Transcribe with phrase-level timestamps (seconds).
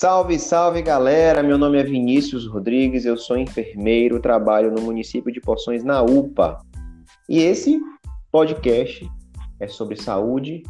[0.00, 1.42] Salve, salve galera!
[1.42, 6.60] Meu nome é Vinícius Rodrigues, eu sou enfermeiro, trabalho no município de Poções, na UPA.
[7.28, 7.80] E esse
[8.30, 9.04] podcast
[9.58, 10.62] é sobre saúde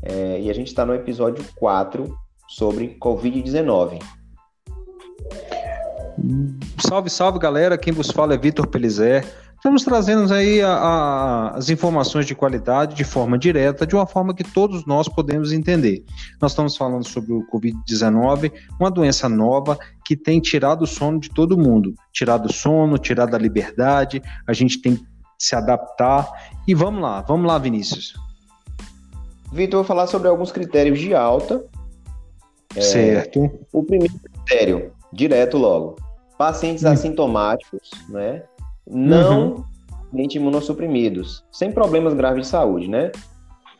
[0.00, 2.04] é, e a gente está no episódio 4
[2.46, 4.00] sobre Covid-19.
[6.78, 7.76] Salve, salve galera!
[7.76, 9.26] Quem vos fala é Vitor Pelizer.
[9.58, 14.32] Estamos trazendo aí a, a, as informações de qualidade de forma direta, de uma forma
[14.32, 16.04] que todos nós podemos entender.
[16.40, 21.28] Nós estamos falando sobre o Covid-19, uma doença nova que tem tirado o sono de
[21.28, 21.92] todo mundo.
[22.12, 25.04] Tirado o sono, tirado a liberdade, a gente tem que
[25.36, 26.30] se adaptar.
[26.64, 28.14] E vamos lá, vamos lá, Vinícius.
[29.52, 31.64] Vitor, vou falar sobre alguns critérios de alta.
[32.76, 33.50] É, certo.
[33.72, 35.96] O primeiro critério, direto logo.
[36.38, 36.90] Pacientes hum.
[36.90, 38.44] assintomáticos, né?
[38.90, 39.64] Não
[40.12, 40.26] uhum.
[40.34, 43.10] imunossuprimidos, sem problemas graves de saúde, né?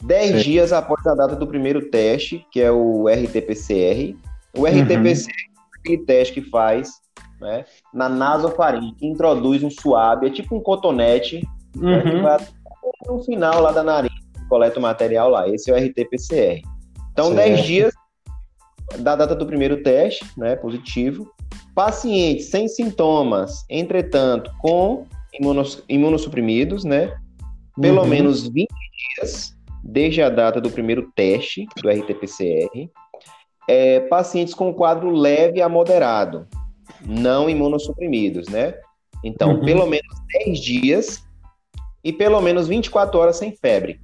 [0.02, 4.16] 10 dias após a data do primeiro teste, que é o RT-PCR.
[4.56, 5.76] O RT-PCR uhum.
[5.76, 7.00] é aquele teste que faz
[7.40, 11.42] né, na nasofaringe, que introduz um suave, é tipo um cotonete,
[11.76, 11.90] uhum.
[11.90, 12.22] né, que uhum.
[12.22, 12.38] vai
[13.06, 14.12] no final lá da nariz,
[14.48, 15.48] coleta o material lá.
[15.48, 16.62] Esse é o RT-PCR.
[17.12, 17.92] Então, 10 dias
[18.98, 21.30] da data do primeiro teste, né, positivo.
[21.74, 27.16] Pacientes sem sintomas, entretanto, com imunos, imunossuprimidos, né?
[27.80, 28.08] Pelo uhum.
[28.08, 28.68] menos 20
[29.16, 32.90] dias desde a data do primeiro teste do RT-PCR.
[33.68, 36.46] É, pacientes com quadro leve a moderado,
[37.06, 38.74] não imunossuprimidos, né?
[39.22, 39.64] Então, uhum.
[39.64, 41.24] pelo menos 10 dias
[42.02, 44.00] e pelo menos 24 horas sem febre.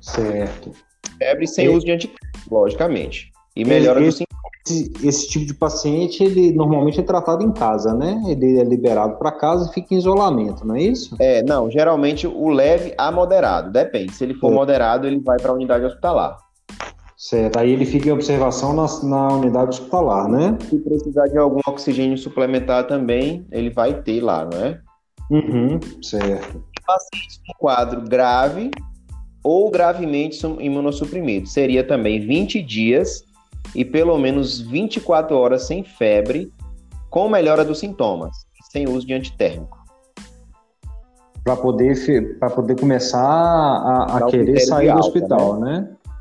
[0.00, 0.72] Certo.
[1.18, 3.30] Febre sem uso de antibiótico, logicamente.
[3.54, 4.31] E melhora esse, do sintoma
[4.64, 8.22] esse, esse, tipo de paciente, ele normalmente é tratado em casa, né?
[8.28, 11.16] Ele é liberado para casa e fica em isolamento, não é isso?
[11.18, 14.12] É, não, geralmente o leve a moderado, depende.
[14.12, 14.54] Se ele for é.
[14.54, 16.38] moderado, ele vai para a unidade hospitalar.
[17.16, 20.58] Certo, aí ele fica em observação na, na, unidade hospitalar, né?
[20.68, 24.80] Se precisar de algum oxigênio suplementar também, ele vai ter lá, não é?
[25.30, 26.64] Uhum, certo.
[26.84, 28.70] Pacientes com quadro grave
[29.44, 33.24] ou gravemente imunossuprimido, seria também 20 dias
[33.74, 36.52] e pelo menos 24 horas sem febre,
[37.10, 39.78] com melhora dos sintomas, sem uso de antitérmico.
[41.44, 45.80] Para poder, poder começar a, a querer sair alta, do hospital, né?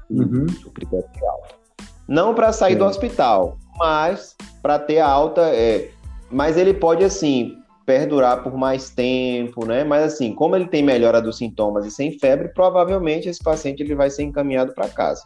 [0.09, 0.23] né?
[0.23, 0.45] Uhum.
[2.07, 5.41] Não para sair do hospital, mas para ter alta.
[5.53, 5.91] É...
[6.29, 9.83] Mas ele pode, assim, perdurar por mais tempo, né?
[9.83, 13.95] Mas assim, como ele tem melhora dos sintomas e sem febre, provavelmente esse paciente ele
[13.95, 15.23] vai ser encaminhado para casa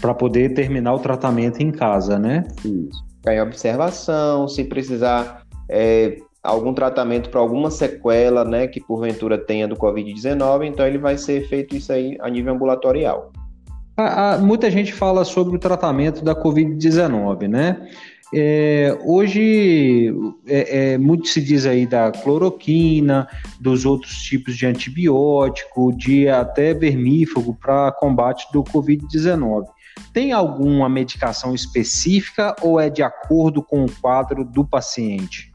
[0.00, 2.44] para poder terminar o tratamento em casa, né?
[2.64, 3.04] Isso.
[3.26, 9.76] Em observação, se precisar é, algum tratamento para alguma sequela, né, que porventura tenha do
[9.76, 13.32] Covid-19, então ele vai ser feito isso aí a nível ambulatorial.
[14.42, 17.88] muita gente fala sobre o tratamento da Covid-19, né?
[18.36, 20.12] É, hoje
[20.46, 23.28] é, é, muito se diz aí da cloroquina,
[23.60, 29.66] dos outros tipos de antibiótico, de até vermífugo para combate do Covid-19.
[30.12, 35.52] Tem alguma medicação específica ou é de acordo com o quadro do paciente?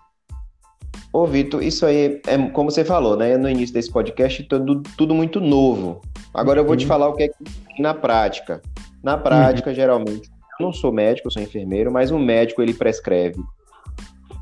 [1.11, 3.35] Ô, Vitor, isso aí é como você falou, né?
[3.35, 6.01] No início desse podcast, tudo, tudo muito novo.
[6.33, 6.87] Agora eu vou te uhum.
[6.87, 8.61] falar o que é que na prática.
[9.03, 9.75] Na prática, uhum.
[9.75, 10.29] geralmente,
[10.59, 13.41] eu não sou médico, eu sou enfermeiro, mas o médico ele prescreve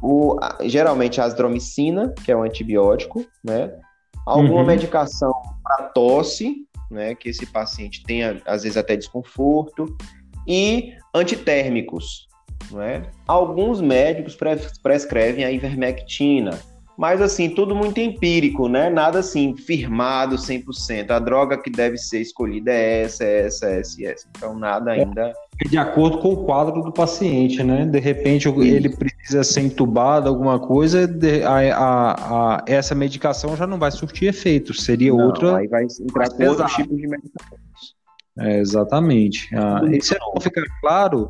[0.01, 3.71] o, geralmente a azitromicina, que é um antibiótico, né?
[4.25, 4.65] Alguma uhum.
[4.65, 5.31] medicação
[5.63, 9.95] para tosse, né, que esse paciente tenha, às vezes, até desconforto,
[10.47, 12.27] e antitérmicos.
[12.71, 13.09] Não é?
[13.27, 14.37] Alguns médicos
[14.81, 16.59] prescrevem a ivermectina,
[16.97, 18.89] mas assim, tudo muito empírico, né?
[18.89, 21.11] Nada assim firmado 100%.
[21.11, 24.27] A droga que deve ser escolhida é essa, é essa, é essa, é essa.
[24.35, 27.85] Então nada ainda é de acordo com o quadro do paciente, né?
[27.85, 31.09] De repente ele precisa ser entubado, alguma coisa,
[31.45, 35.57] a, a, a, essa medicação já não vai surtir efeito, seria não, outra.
[35.57, 37.57] Aí vai entrar com outro tipo de medicação.
[38.39, 39.49] É, exatamente.
[39.55, 41.27] Ah, isso é bom ficar claro.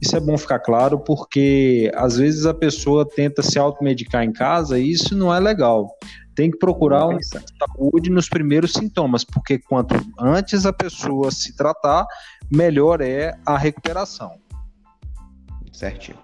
[0.00, 4.78] Isso é bom ficar claro porque às vezes a pessoa tenta se automedicar em casa
[4.78, 5.94] e isso não é legal.
[6.34, 12.06] Tem que procurar uma saúde nos primeiros sintomas, porque quanto antes a pessoa se tratar,
[12.50, 14.32] melhor é a recuperação.
[15.72, 16.18] Certinho.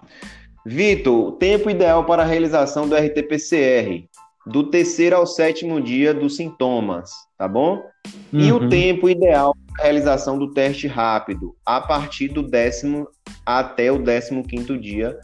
[0.65, 4.07] Vitor, tempo ideal para a realização do RT-PCR,
[4.45, 7.83] do terceiro ao sétimo dia dos sintomas, tá bom?
[8.31, 8.39] Uhum.
[8.39, 8.69] E o uhum.
[8.69, 13.07] tempo ideal realização do teste rápido, a partir do décimo
[13.45, 15.19] até o décimo quinto dia,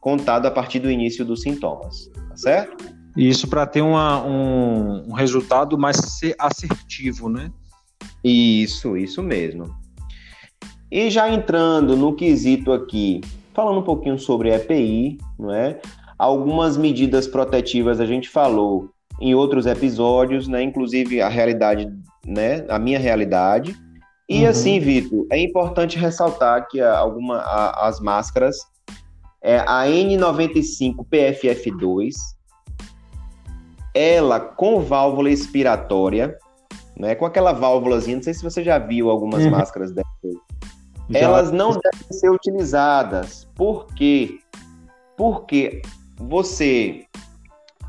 [0.00, 2.94] contado a partir do início dos sintomas, tá certo?
[3.16, 5.96] Isso para ter uma, um, um resultado mais
[6.38, 7.50] assertivo, né?
[8.22, 9.74] Isso, isso mesmo.
[10.90, 13.20] E já entrando no quesito aqui
[13.54, 15.80] falando um pouquinho sobre EPI, não é?
[16.18, 18.90] Algumas medidas protetivas a gente falou
[19.20, 20.62] em outros episódios, né?
[20.62, 21.88] Inclusive a realidade,
[22.26, 22.66] né?
[22.68, 23.76] A minha realidade.
[24.28, 24.50] E uhum.
[24.50, 28.56] assim, Vitor, é importante ressaltar que alguma, a, as máscaras,
[29.42, 32.14] é, a N95 PFF2,
[33.94, 36.36] ela com válvula expiratória,
[36.96, 37.14] né?
[37.14, 39.50] Com aquela válvulazinha, não sei se você já viu algumas uhum.
[39.50, 40.10] máscaras dessas.
[41.12, 43.46] Elas não devem ser utilizadas.
[43.54, 44.38] Por quê?
[45.16, 45.82] Porque
[46.16, 47.04] você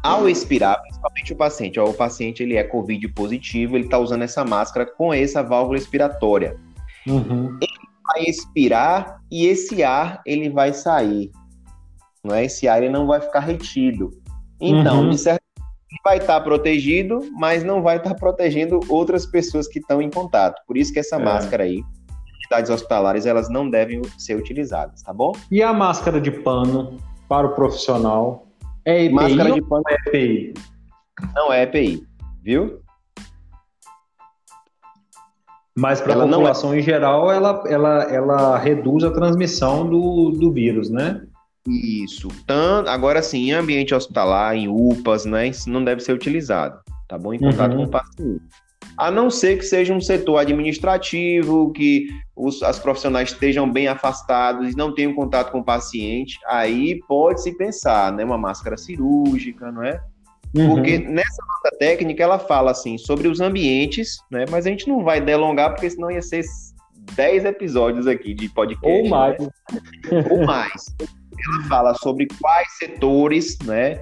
[0.06, 4.22] ao expirar, principalmente o paciente, ó, o paciente ele é COVID positivo, ele está usando
[4.22, 6.58] essa máscara com essa válvula expiratória.
[7.08, 7.58] Uhum.
[7.60, 11.32] Ele vai expirar e esse ar ele vai sair.
[12.24, 12.46] Não é?
[12.46, 14.12] Esse ar ele não vai ficar retido.
[14.62, 15.10] Então, uhum.
[15.10, 15.42] de certo
[15.90, 20.02] ele vai estar tá protegido, mas não vai estar tá protegendo outras pessoas que estão
[20.02, 20.62] em contato.
[20.68, 21.20] Por isso que essa é.
[21.20, 21.84] máscara aí,
[22.42, 25.32] unidades hospitalares, elas não devem ser utilizadas, tá bom?
[25.50, 26.98] E a máscara de pano
[27.28, 28.45] para o profissional?
[28.86, 30.54] É EPI Máscara de pano é EPI?
[31.34, 32.04] Não é EPI,
[32.44, 32.80] viu?
[35.76, 36.80] Mas para a é- população é...
[36.80, 41.22] em geral, ela, ela, ela reduz a transmissão do, do vírus, né?
[41.68, 42.28] Isso.
[42.46, 45.48] Tanto, agora sim, em ambiente hospitalar, em UPAs, né?
[45.48, 47.34] Isso não deve ser utilizado, tá bom?
[47.34, 47.78] Em contato uhum.
[47.78, 48.65] com o paciente.
[48.98, 54.72] A não ser que seja um setor administrativo, que os, as profissionais estejam bem afastados
[54.72, 58.24] e não tenham contato com o paciente, aí pode-se pensar, né?
[58.24, 60.02] Uma máscara cirúrgica, não é?
[60.56, 60.76] Uhum.
[60.76, 64.46] Porque nessa nota técnica ela fala assim sobre os ambientes, né?
[64.50, 66.44] Mas a gente não vai delongar, porque senão ia ser
[67.14, 69.04] 10 episódios aqui de podcast.
[69.04, 69.40] Ou mais.
[69.40, 69.50] Né?
[70.32, 70.96] Ou mais.
[71.00, 74.00] Ela fala sobre quais setores, né?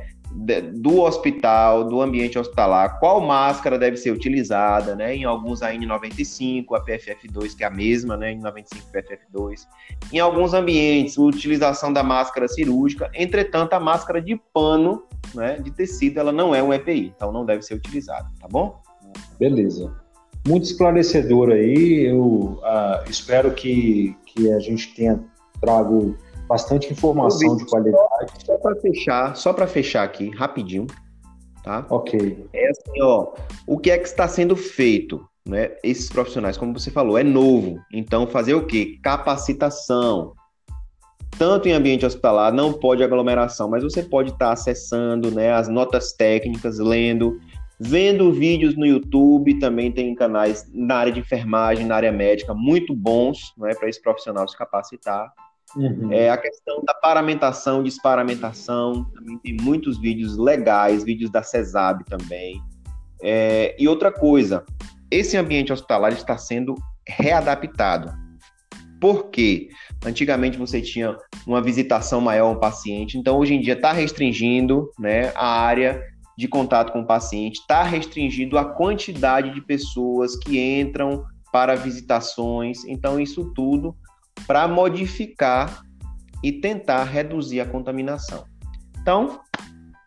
[0.73, 5.15] Do hospital, do ambiente hospitalar, qual máscara deve ser utilizada, né?
[5.15, 8.33] Em alguns a N95, a PFF2, que é a mesma, né?
[8.33, 9.67] N95 PFF2.
[10.11, 13.11] Em alguns ambientes, utilização da máscara cirúrgica.
[13.13, 15.03] Entretanto, a máscara de pano,
[15.35, 18.81] né, de tecido, ela não é um EPI, então não deve ser utilizada, tá bom?
[19.39, 19.93] Beleza.
[20.47, 22.07] Muito esclarecedor aí.
[22.07, 25.23] Eu uh, espero que, que a gente tenha
[25.61, 26.17] trago
[26.47, 28.33] bastante informação de qualidade.
[28.45, 30.87] Só para fechar, só para fechar aqui, rapidinho,
[31.63, 31.85] tá?
[31.89, 32.47] Ok.
[32.53, 33.33] É assim, ó,
[33.67, 35.71] o que é que está sendo feito, né?
[35.83, 37.79] Esses profissionais, como você falou, é novo.
[37.91, 38.97] Então, fazer o quê?
[39.01, 40.33] Capacitação.
[41.37, 45.67] Tanto em ambiente hospitalar, não pode aglomeração, mas você pode estar tá acessando, né, as
[45.67, 47.39] notas técnicas, lendo,
[47.79, 52.93] vendo vídeos no YouTube, também tem canais na área de enfermagem, na área médica, muito
[52.93, 55.33] bons, né, para esse profissional se capacitar.
[55.75, 56.11] Uhum.
[56.11, 62.61] É, a questão da paramentação, desparamentação, também tem muitos vídeos legais, vídeos da CESAB também.
[63.21, 64.63] É, e outra coisa,
[65.09, 66.75] esse ambiente hospitalar está sendo
[67.07, 68.13] readaptado.
[68.99, 69.69] Por quê?
[70.05, 75.31] Antigamente você tinha uma visitação maior ao paciente, então hoje em dia está restringindo né,
[75.35, 76.01] a área
[76.37, 82.83] de contato com o paciente, está restringindo a quantidade de pessoas que entram para visitações,
[82.85, 83.95] então isso tudo
[84.45, 85.83] para modificar
[86.43, 88.43] e tentar reduzir a contaminação.
[89.01, 89.39] Então,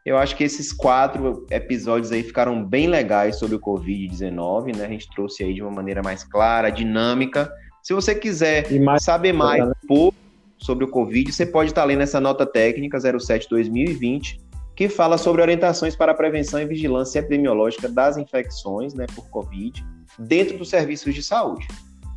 [0.04, 4.84] eu acho que esses quatro episódios aí ficaram bem legais sobre o Covid-19, né?
[4.84, 7.50] A gente trouxe aí de uma maneira mais clara, dinâmica.
[7.82, 10.16] Se você quiser mais saber mais um pouco
[10.58, 14.38] sobre o Covid, você pode estar lendo essa nota técnica 07-2020,
[14.76, 19.84] que fala sobre orientações para a prevenção e vigilância epidemiológica das infecções né, por Covid
[20.18, 21.66] dentro dos serviços de saúde,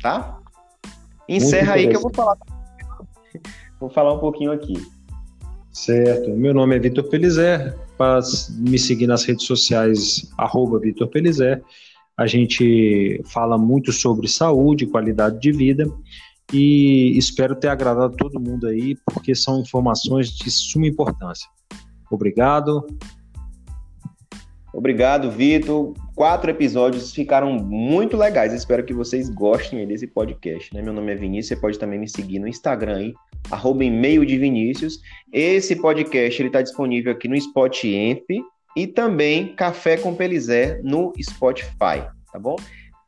[0.00, 0.39] tá?
[1.36, 2.36] Encerra aí que eu vou falar.
[3.78, 4.74] Vou falar um pouquinho aqui.
[5.72, 6.30] Certo.
[6.30, 7.78] Meu nome é Vitor Pelizer.
[7.96, 8.20] Para
[8.58, 11.08] me seguir nas redes sociais, arroba Vitor.
[12.16, 15.86] A gente fala muito sobre saúde, qualidade de vida
[16.52, 21.48] e espero ter agradado todo mundo aí, porque são informações de suma importância.
[22.10, 22.86] Obrigado.
[24.72, 25.94] Obrigado, Vitor.
[26.14, 28.52] Quatro episódios ficaram muito legais.
[28.52, 30.72] Espero que vocês gostem desse podcast.
[30.74, 30.80] Né?
[30.82, 31.48] Meu nome é Vinícius.
[31.48, 33.12] Você pode também me seguir no Instagram
[33.50, 35.00] arroba e-mail de Vinícius.
[35.32, 38.22] Esse podcast está disponível aqui no Spotify
[38.76, 42.56] e também Café com Pelizé no Spotify, tá bom?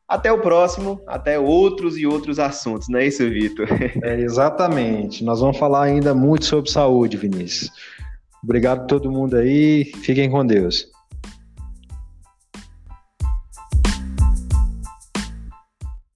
[0.09, 3.67] Até o próximo, até outros e outros assuntos, não é isso, Vitor?
[4.03, 5.25] É, exatamente.
[5.25, 7.71] Nós vamos falar ainda muito sobre saúde, Vinícius.
[8.43, 9.85] Obrigado a todo mundo aí.
[9.85, 10.92] Fiquem com Deus.